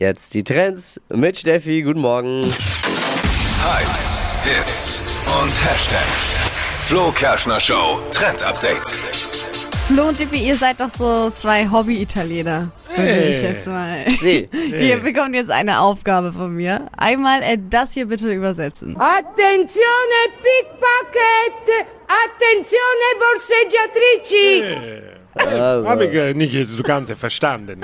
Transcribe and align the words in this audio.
Jetzt 0.00 0.32
die 0.32 0.42
Trends 0.42 0.98
mit 1.10 1.36
Steffi. 1.36 1.82
Guten 1.82 2.00
Morgen. 2.00 2.40
Hypes, 2.40 4.16
Hits 4.44 5.02
und 5.26 5.50
Hashtags. 5.62 6.38
Flo 6.86 7.12
Kerschner 7.12 7.60
Show 7.60 8.02
Trend 8.10 8.42
Update. 8.42 8.98
Flo 9.88 10.08
und 10.08 10.18
Dippi, 10.18 10.38
ihr 10.38 10.56
seid 10.56 10.80
doch 10.80 10.88
so 10.88 11.28
zwei 11.28 11.68
Hobby-Italiener. 11.70 12.70
Würde 12.96 13.28
ich 13.28 13.42
jetzt 13.42 13.66
mal. 13.66 14.06
Sie. 14.20 14.48
Ihr 14.54 15.00
bekommt 15.00 15.34
jetzt 15.34 15.50
eine 15.50 15.80
Aufgabe 15.80 16.32
von 16.32 16.56
mir. 16.56 16.86
Einmal 16.96 17.42
äh, 17.42 17.58
das 17.68 17.92
hier 17.92 18.06
bitte 18.06 18.32
übersetzen. 18.32 18.96
Attenzione 18.98 20.20
pickpocket! 20.40 21.88
Attenzione 22.08 23.06
borseggiatrici! 23.20 25.19
Habe 25.34 26.06
ich 26.06 26.14
äh, 26.14 26.34
nicht 26.34 26.68
so 26.68 26.82
ganz 26.82 27.10
verstanden. 27.12 27.80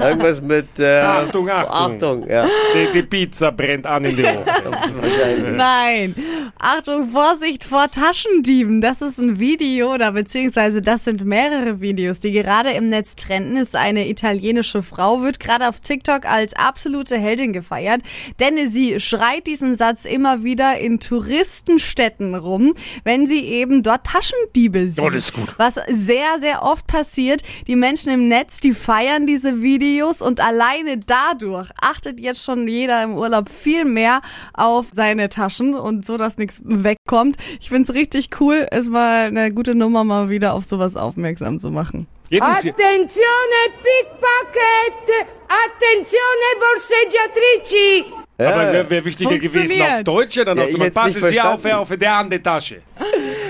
Irgendwas 0.00 0.42
mit 0.42 0.78
äh, 0.78 0.98
Achtung, 1.00 1.48
Achtung. 1.48 1.94
Achtung, 1.94 2.28
ja. 2.28 2.46
Die, 2.74 2.92
die 2.92 3.02
Pizza 3.02 3.52
brennt 3.52 3.86
an 3.86 4.04
in 4.04 4.16
die. 4.16 4.22
Wahrscheinlich. 5.00 5.56
Nein. 5.56 6.14
Achtung, 6.58 7.10
Vorsicht 7.10 7.64
vor 7.64 7.86
Taschendieben. 7.88 8.80
Das 8.80 9.00
ist 9.00 9.18
ein 9.18 9.38
Video 9.38 9.94
oder 9.94 10.10
beziehungsweise 10.12 10.80
das 10.80 11.04
sind 11.04 11.24
mehrere 11.24 11.80
Videos, 11.80 12.18
die 12.18 12.32
gerade 12.32 12.70
im 12.70 12.88
Netz 12.88 13.14
trenden. 13.14 13.56
Ist 13.56 13.76
eine 13.76 14.08
italienische 14.08 14.82
Frau, 14.82 15.22
wird 15.22 15.38
gerade 15.38 15.68
auf 15.68 15.78
TikTok 15.80 16.26
als 16.26 16.54
absolute 16.54 17.16
Heldin 17.16 17.52
gefeiert, 17.52 18.02
denn 18.40 18.70
sie 18.70 18.98
schreit 18.98 19.46
diesen 19.46 19.76
Satz 19.76 20.04
immer 20.04 20.42
wieder 20.42 20.78
in 20.78 20.98
Touristenstädten 20.98 22.34
rum, 22.34 22.74
wenn 23.04 23.26
sie 23.26 23.44
eben 23.44 23.84
dort 23.84 24.04
Taschendiebe 24.04 24.88
sieht. 24.88 25.04
Oh, 25.04 25.10
das 25.10 25.26
ist 25.26 25.34
gut. 25.34 25.54
Was 25.58 25.78
sehr, 25.88 26.38
sehr 26.40 26.62
oft 26.62 26.87
passiert. 26.88 27.42
Die 27.68 27.76
Menschen 27.76 28.10
im 28.10 28.26
Netz, 28.26 28.58
die 28.58 28.72
feiern 28.72 29.26
diese 29.26 29.62
Videos 29.62 30.20
und 30.20 30.40
alleine 30.40 30.98
dadurch 30.98 31.70
achtet 31.80 32.18
jetzt 32.18 32.42
schon 32.42 32.66
jeder 32.66 33.04
im 33.04 33.14
Urlaub 33.14 33.48
viel 33.48 33.84
mehr 33.84 34.20
auf 34.54 34.86
seine 34.92 35.28
Taschen 35.28 35.76
und 35.76 36.04
so, 36.04 36.16
dass 36.16 36.36
nichts 36.36 36.60
wegkommt. 36.64 37.36
Ich 37.60 37.68
find's 37.68 37.94
richtig 37.94 38.30
cool, 38.40 38.66
ist 38.72 38.90
mal 38.90 39.26
eine 39.26 39.52
gute 39.52 39.76
Nummer, 39.76 40.02
mal 40.02 40.28
wieder 40.30 40.54
auf 40.54 40.64
sowas 40.64 40.96
aufmerksam 40.96 41.60
zu 41.60 41.70
machen. 41.70 42.08
Attenzione 42.30 43.62
pickpocket! 43.82 45.26
Attenzione 45.48 46.48
borseggiatrici! 46.60 48.04
aber 48.38 48.72
wäre 48.72 48.90
wär 48.90 49.04
wichtiger 49.04 49.38
gewesen 49.38 49.82
auf 49.82 50.04
Deutsch, 50.04 50.36
ja, 50.36 50.44
dann 50.44 50.58
Ja, 50.58 50.64
mal 50.64 50.70
hätt's 50.70 50.82
nicht 50.82 50.94
passen 50.94 51.24
Sie 51.28 51.40
auf, 51.40 51.64
auf 51.64 51.96
der 51.96 52.12
andere 52.12 52.42
Tasche. 52.42 52.82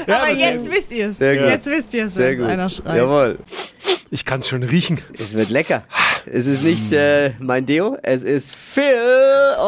Ja, 0.09 0.23
Aber 0.23 0.33
jetzt 0.33 0.71
wisst 0.71 0.93
ihr 0.93 1.07
es. 1.07 1.19
Sehr 1.19 1.37
gut. 1.37 1.49
Jetzt 1.49 1.67
wisst 1.67 1.95
ihr 1.95 2.07
es, 2.07 2.17
wenn 2.17 2.43
einer 2.45 2.71
schreit. 2.71 2.97
Jawohl. 2.97 3.39
Ich 4.11 4.25
kann 4.25 4.41
es 4.41 4.49
schon 4.49 4.63
riechen. 4.63 5.01
Es 5.19 5.35
wird 5.35 5.51
lecker. 5.51 5.85
Es 6.31 6.47
ist 6.47 6.63
nicht 6.63 6.93
äh, 6.93 7.33
mein 7.39 7.65
Deo, 7.65 7.97
es 8.03 8.23
ist 8.23 8.55
Phil 8.55 8.85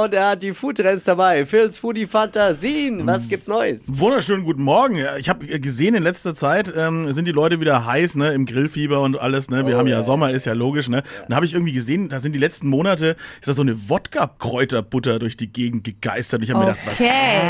und 0.03 0.12
er 0.12 0.30
hat 0.30 0.42
die 0.42 0.53
Foodtrends 0.53 1.05
dabei. 1.05 1.47
Phils 1.47 1.78
Foodie 1.78 2.06
Fantasien. 2.06 3.06
Was 3.06 3.28
gibt's 3.28 3.47
Neues? 3.48 3.89
Wunderschönen 3.92 4.44
guten 4.44 4.62
Morgen. 4.62 4.97
Ja, 4.97 5.17
Ich 5.17 5.28
habe 5.28 5.47
gesehen, 5.47 5.94
in 5.94 6.02
letzter 6.02 6.34
Zeit 6.34 6.72
ähm, 6.77 7.11
sind 7.12 7.27
die 7.27 7.33
Leute 7.33 7.61
wieder 7.61 7.86
heiß, 7.86 8.17
ne, 8.17 8.33
im 8.34 8.44
Grillfieber 8.44 9.00
und 9.00 9.19
alles, 9.19 9.48
ne. 9.48 9.67
Wir 9.67 9.78
haben 9.78 9.86
ja, 9.89 10.02
Sommer, 10.02 10.33
ist 10.33 10.44
ja 10.44 10.52
logisch, 10.52 10.89
ne. 10.89 11.02
Dann 11.28 11.34
habe 11.36 11.47
ich 11.47 11.55
irgendwie 11.55 11.72
gesehen, 11.72 12.08
da 12.11 12.20
sind 12.20 12.33
die 12.34 12.39
letzten 12.39 12.69
Monate, 12.69 13.17
ist 13.41 13.48
da 13.48 13.52
so 13.55 13.62
eine 13.62 13.89
Wodka-Kräuterbutter 13.89 15.19
durch 15.19 15.36
die 15.36 15.50
Gegend 15.52 15.84
gegeistert. 15.84 16.42
Ich 16.42 16.50
habe 16.50 16.61
mir 16.61 16.67
gedacht, 16.72 16.84
was, 16.86 16.95
Okay. 16.95 17.08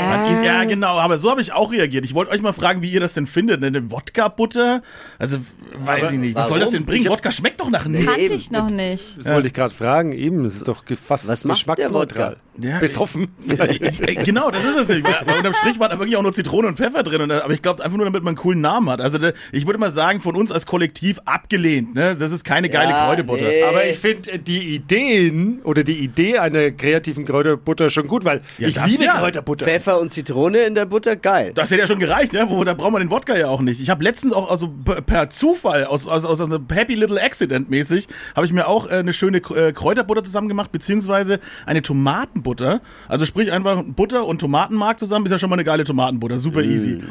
was 0.09 0.31
ist, 0.31 0.45
ja 0.45 0.63
genau, 0.63 0.97
aber 0.97 1.17
so 1.17 1.29
habe 1.29 1.41
ich 1.41 1.51
auch 1.53 1.71
reagiert. 1.71 2.05
Ich 2.05 2.13
wollte 2.13 2.31
euch 2.31 2.41
mal 2.41 2.53
fragen, 2.53 2.81
wie 2.81 2.91
ihr 2.91 2.99
das 3.01 3.13
denn 3.13 3.27
findet, 3.27 3.59
ne, 3.59 3.67
eine 3.67 3.91
Wodka-Butter? 3.91 4.81
Also, 5.19 5.37
weiß 5.75 6.11
ich 6.13 6.19
nicht. 6.19 6.35
Was 6.35 6.47
soll 6.49 6.59
das 6.59 6.67
warum? 6.67 6.79
denn 6.79 6.85
bringen? 6.85 7.09
Wodka 7.09 7.31
schmeckt 7.31 7.59
doch 7.59 7.69
nach 7.69 7.85
nichts. 7.85 8.05
Kannte 8.07 8.21
eben. 8.21 8.35
ich 8.35 8.51
noch 8.51 8.69
nicht. 8.69 9.00
Das 9.17 9.33
wollte 9.33 9.47
ich 9.47 9.53
gerade 9.53 9.73
fragen. 9.73 10.11
Eben, 10.13 10.43
das 10.43 10.55
ist 10.55 10.67
doch 10.67 10.83
fast 11.05 11.27
Was 11.27 11.43
geschmacksneutral. 11.43 12.37
Ja, 12.61 12.79
Besoffen. 12.79 13.29
Ey, 13.47 14.15
genau, 14.23 14.51
das 14.51 14.63
ist 14.63 14.75
es 14.81 14.87
nicht. 14.89 15.03
Weil 15.05 15.37
Unterm 15.37 15.53
Strich 15.53 15.79
war 15.79 15.87
da 15.89 15.97
wirklich 15.97 16.17
auch 16.17 16.21
nur 16.21 16.33
Zitrone 16.33 16.67
und 16.67 16.77
Pfeffer 16.77 17.01
drin. 17.01 17.21
Und, 17.21 17.31
aber 17.31 17.53
ich 17.53 17.61
glaube 17.61 17.83
einfach 17.83 17.95
nur, 17.97 18.05
damit 18.05 18.23
man 18.23 18.31
einen 18.31 18.37
coolen 18.37 18.59
Namen 18.61 18.89
hat. 18.89 18.99
Also 19.01 19.17
da, 19.17 19.31
ich 19.53 19.65
würde 19.65 19.79
mal 19.79 19.89
sagen, 19.91 20.19
von 20.19 20.35
uns 20.35 20.51
als 20.51 20.65
Kollektiv 20.65 21.19
abgelehnt. 21.25 21.95
Ne? 21.95 22.15
Das 22.17 22.31
ist 22.31 22.43
keine 22.43 22.69
geile 22.69 22.91
Ja, 22.91 23.07
Kräuterbutter. 23.07 23.43
nee. 23.43 23.63
Aber 23.63 23.85
ich 23.85 23.97
finde 23.97 24.37
die 24.39 24.75
Ideen 24.75 25.61
oder 25.63 25.83
die 25.83 25.97
Idee 25.99 26.39
einer 26.39 26.71
kreativen 26.71 27.25
Kräuterbutter 27.25 27.89
schon 27.89 28.07
gut, 28.07 28.25
weil 28.25 28.41
Ja, 28.57 28.67
ich 28.67 28.85
liebe 28.85 29.05
ja. 29.05 29.17
Kräuterbutter. 29.17 29.65
Pfeffer 29.65 29.99
und 29.99 30.11
Zitrone 30.11 30.59
in 30.63 30.75
der 30.75 30.85
Butter, 30.85 31.15
geil. 31.15 31.53
Das 31.55 31.71
hätte 31.71 31.81
ja 31.81 31.87
schon 31.87 31.99
gereicht, 31.99 32.33
ne? 32.33 32.45
Wo, 32.49 32.63
da 32.63 32.73
braucht 32.73 32.91
man 32.91 33.01
den 33.01 33.11
Wodka 33.11 33.35
ja 33.37 33.47
auch 33.47 33.61
nicht. 33.61 33.81
Ich 33.81 33.89
habe 33.89 34.03
letztens 34.03 34.33
auch 34.33 34.51
also 34.51 34.67
per- 34.67 35.01
per 35.01 35.29
Zufall, 35.29 35.85
aus, 35.85 36.05
aus, 36.05 36.25
aus 36.25 36.41
einem 36.41 36.65
Happy 36.71 36.95
Little 36.95 37.21
Accident 37.21 37.69
mäßig, 37.69 38.07
habe 38.35 38.45
ich 38.45 38.51
mir 38.53 38.67
auch 38.67 38.80
äh, 38.89 38.95
eine 38.95 39.13
schöne 39.13 39.37
äh, 39.37 39.71
Kräuterbutter 39.73 40.23
zusammen 40.23 40.47
gemacht, 40.47 40.71
beziehungsweise 40.71 41.39
eine 41.65 41.81
Tomatenbutter. 41.81 42.81
Also 43.07 43.25
sprich 43.25 43.51
einfach 43.51 43.83
Butter 43.85 44.25
und 44.25 44.39
Tomatenmark 44.39 44.99
zusammen, 44.99 45.25
ist 45.25 45.31
ja 45.31 45.39
schon 45.39 45.49
mal 45.49 45.55
eine 45.55 45.63
geile 45.63 45.83
Tomatenbutter, 45.83 46.37
super 46.37 46.63
easy. 46.63 47.01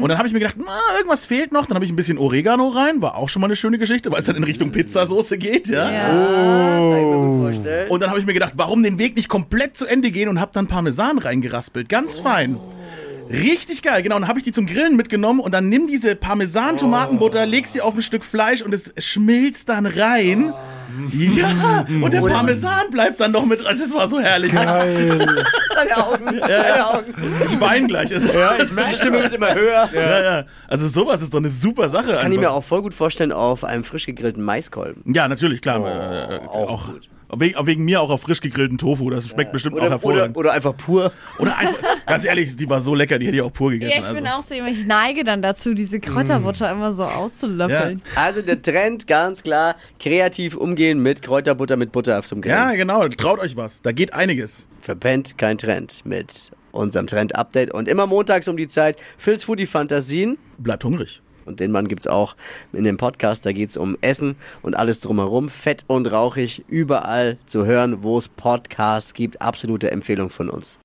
Und 0.00 0.08
dann 0.08 0.18
habe 0.18 0.28
ich 0.28 0.34
mir 0.34 0.40
gedacht, 0.40 0.56
na, 0.58 0.78
irgendwas 0.96 1.24
fehlt 1.24 1.52
noch. 1.52 1.66
Dann 1.66 1.74
habe 1.74 1.84
ich 1.84 1.92
ein 1.92 1.96
bisschen 1.96 2.18
Oregano 2.18 2.68
rein, 2.68 3.02
war 3.02 3.16
auch 3.16 3.28
schon 3.28 3.40
mal 3.40 3.46
eine 3.46 3.56
schöne 3.56 3.78
Geschichte, 3.78 4.10
weil 4.10 4.18
es 4.20 4.24
dann 4.24 4.36
in 4.36 4.44
Richtung 4.44 4.70
Pizzasoße 4.70 5.38
geht, 5.38 5.68
ja. 5.68 5.90
Ja. 5.90 6.08
Kann 6.08 6.98
ich 6.98 7.04
mir 7.04 7.16
gut 7.16 7.42
vorstellen. 7.42 7.90
Und 7.90 8.02
dann 8.02 8.10
habe 8.10 8.20
ich 8.20 8.26
mir 8.26 8.34
gedacht, 8.34 8.52
warum 8.56 8.82
den 8.82 8.98
Weg 8.98 9.16
nicht 9.16 9.28
komplett 9.28 9.76
zu 9.76 9.86
Ende 9.86 10.10
gehen 10.10 10.28
und 10.28 10.40
habe 10.40 10.50
dann 10.54 10.66
Parmesan 10.66 11.18
reingeraspelt. 11.18 11.88
Ganz 11.88 12.18
fein. 12.18 12.58
Richtig 13.30 13.82
geil, 13.82 14.02
genau. 14.02 14.16
Und 14.16 14.22
dann 14.22 14.28
habe 14.28 14.38
ich 14.38 14.44
die 14.44 14.52
zum 14.52 14.66
Grillen 14.66 14.96
mitgenommen 14.96 15.40
und 15.40 15.52
dann 15.52 15.68
nimm 15.68 15.86
diese 15.86 16.14
Parmesan-Tomatenbutter, 16.16 17.46
leg 17.46 17.66
sie 17.66 17.80
auf 17.80 17.94
ein 17.94 18.02
Stück 18.02 18.24
Fleisch 18.24 18.62
und 18.62 18.72
es 18.72 18.92
schmilzt 18.98 19.68
dann 19.68 19.86
rein. 19.86 20.52
Ja, 21.12 21.84
und 21.88 22.12
der 22.12 22.20
Parmesan 22.22 22.90
bleibt 22.90 23.20
dann 23.20 23.32
noch 23.32 23.44
mit 23.44 23.62
dran. 23.62 23.76
Das 23.78 23.92
war 23.92 24.06
so 24.08 24.20
herrlich. 24.20 24.52
Seine 25.76 25.96
Augen, 26.06 26.40
seine 26.40 26.88
Augen. 26.88 27.14
Ich 27.44 27.60
weine 27.60 27.86
gleich. 27.86 28.10
Es 28.10 28.22
ist, 28.24 28.34
ja, 28.34 28.54
Die 28.56 28.94
Stimme 28.94 29.22
wird 29.24 29.34
immer 29.34 29.54
höher. 29.54 29.90
ja, 29.92 30.22
ja. 30.38 30.44
Also 30.68 30.88
sowas 30.88 31.20
ist 31.20 31.34
doch 31.34 31.38
eine 31.38 31.50
super 31.50 31.90
Sache. 31.90 32.06
Kann 32.06 32.16
ich 32.32 32.38
einfach. 32.38 32.40
mir 32.40 32.50
auch 32.52 32.64
voll 32.64 32.80
gut 32.80 32.94
vorstellen 32.94 33.30
auf 33.30 33.62
einem 33.62 33.84
frisch 33.84 34.06
gegrillten 34.06 34.42
Maiskolben. 34.42 35.02
Ja, 35.12 35.28
natürlich, 35.28 35.60
klar. 35.60 35.84
äh, 35.86 36.36
äh, 36.36 36.40
auch 36.48 36.70
auch 36.70 36.86
gut. 36.86 37.08
wegen, 37.36 37.66
wegen 37.66 37.84
mir 37.84 38.00
auch 38.00 38.08
auf 38.08 38.22
frisch 38.22 38.40
gegrillten 38.40 38.78
Tofu. 38.78 39.10
Das 39.10 39.28
schmeckt 39.28 39.52
bestimmt 39.52 39.74
auch 39.74 39.80
Oder, 39.80 39.86
oder, 39.86 39.94
hervorragend. 39.96 40.36
oder 40.38 40.52
einfach 40.52 40.74
pur. 40.76 41.12
Oder, 41.38 41.58
einfach, 41.58 41.76
ganz 42.06 42.24
ehrlich, 42.24 42.56
die 42.56 42.70
war 42.70 42.80
so 42.80 42.94
lecker, 42.94 43.15
die 43.18 43.26
hätte 43.26 43.36
ich 43.36 43.42
auch 43.42 43.52
pur 43.52 43.70
gegessen. 43.70 44.02
Ja, 44.02 44.08
ich 44.08 44.14
bin 44.14 44.26
also. 44.26 44.38
auch 44.38 44.42
so 44.42 44.54
jemand, 44.54 44.76
ich 44.76 44.86
neige 44.86 45.24
dann 45.24 45.42
dazu, 45.42 45.74
diese 45.74 46.00
Kräuterbutter 46.00 46.70
immer 46.70 46.92
so 46.92 47.04
auszulöffeln. 47.04 48.02
Also 48.14 48.42
der 48.42 48.60
Trend, 48.60 49.06
ganz 49.06 49.42
klar, 49.42 49.76
kreativ 49.98 50.56
umgehen 50.56 51.02
mit 51.02 51.22
Kräuterbutter 51.22 51.76
mit 51.76 51.92
Butter 51.92 52.22
zum 52.22 52.40
Grillen. 52.40 52.56
Ja, 52.56 52.72
genau. 52.74 53.06
Traut 53.08 53.40
euch 53.40 53.56
was. 53.56 53.82
Da 53.82 53.92
geht 53.92 54.14
einiges. 54.14 54.68
Verpennt 54.80 55.38
kein 55.38 55.58
Trend 55.58 56.02
mit 56.04 56.50
unserem 56.72 57.06
Trend-Update. 57.06 57.72
Und 57.72 57.88
immer 57.88 58.06
montags 58.06 58.48
um 58.48 58.56
die 58.56 58.68
Zeit 58.68 58.96
Phil's 59.18 59.44
Foodie 59.44 59.66
Fantasien. 59.66 60.38
Bleibt 60.58 60.84
hungrig. 60.84 61.22
Und 61.46 61.60
den 61.60 61.70
Mann 61.70 61.88
gibt's 61.88 62.06
auch 62.06 62.36
in 62.72 62.84
dem 62.84 62.96
Podcast. 62.96 63.46
Da 63.46 63.52
geht's 63.52 63.76
um 63.76 63.96
Essen 64.00 64.34
und 64.62 64.74
alles 64.74 65.00
drumherum. 65.00 65.48
Fett 65.48 65.84
und 65.86 66.06
rauchig, 66.06 66.64
überall 66.68 67.38
zu 67.46 67.64
hören, 67.64 68.02
wo 68.02 68.18
es 68.18 68.28
Podcasts 68.28 69.14
gibt. 69.14 69.40
Absolute 69.40 69.90
Empfehlung 69.90 70.28
von 70.28 70.50
uns. 70.50 70.74